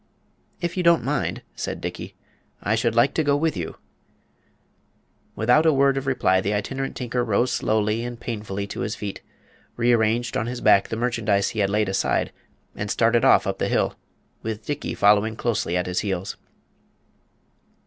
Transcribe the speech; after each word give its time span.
"If 0.61 0.77
you 0.77 0.81
don't 0.81 1.03
mind," 1.03 1.43
said 1.55 1.79
Dickey, 1.79 2.15
"I 2.63 2.73
should 2.73 2.95
like 2.95 3.13
to 3.13 3.23
go 3.23 3.37
with 3.37 3.55
you." 3.55 3.77
Without 5.35 5.63
a 5.67 5.71
word 5.71 5.95
of 5.95 6.07
reply 6.07 6.41
the 6.41 6.55
Itinerant 6.55 6.95
Tinker 6.95 7.23
rose 7.23 7.51
slowly 7.53 8.03
and 8.03 8.19
painfully 8.19 8.65
to 8.65 8.79
his 8.79 8.95
feet, 8.95 9.21
rearranged 9.77 10.35
on 10.35 10.47
his 10.47 10.59
back 10.59 10.87
the 10.87 10.95
merchandise 10.95 11.49
he 11.49 11.59
had 11.59 11.69
laid 11.69 11.87
aside, 11.87 12.31
and 12.75 12.89
started 12.89 13.23
off 13.23 13.45
up 13.45 13.59
the 13.59 13.67
hill, 13.67 13.95
with 14.41 14.65
Dickey 14.65 14.95
following 14.95 15.35
closely 15.35 15.77
at 15.77 15.85
his 15.85 15.99
heels. 15.99 16.35